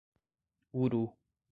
Uru 0.73 1.13